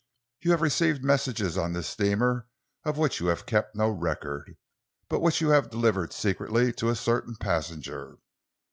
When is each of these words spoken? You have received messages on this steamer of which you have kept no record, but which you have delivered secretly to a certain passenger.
You 0.39 0.49
have 0.49 0.63
received 0.63 1.03
messages 1.03 1.59
on 1.59 1.73
this 1.73 1.85
steamer 1.87 2.47
of 2.83 2.97
which 2.97 3.19
you 3.19 3.27
have 3.27 3.45
kept 3.45 3.75
no 3.75 3.91
record, 3.91 4.57
but 5.07 5.19
which 5.21 5.41
you 5.41 5.49
have 5.49 5.69
delivered 5.69 6.11
secretly 6.11 6.73
to 6.73 6.89
a 6.89 6.95
certain 6.95 7.35
passenger. 7.35 8.17